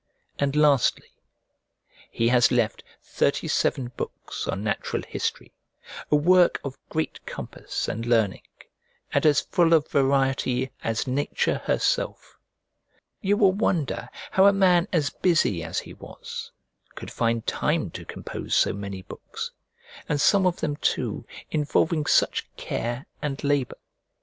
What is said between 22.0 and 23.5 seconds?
such care and